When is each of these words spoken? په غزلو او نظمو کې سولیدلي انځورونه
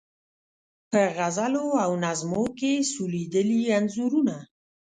په 0.89 1.01
غزلو 1.17 1.67
او 1.83 1.91
نظمو 2.03 2.43
کې 2.59 2.73
سولیدلي 2.93 3.61
انځورونه 3.77 4.35